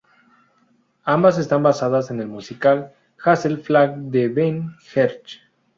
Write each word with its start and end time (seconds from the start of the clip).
Ambas 1.03 1.37
están 1.37 1.61
basadas 1.61 2.09
en 2.09 2.19
el 2.21 2.27
musical 2.27 2.95
"Hazel 3.23 3.59
Flagg" 3.59 3.95
de 4.05 4.29
Ben 4.29 4.75
Hecht. 4.95 5.41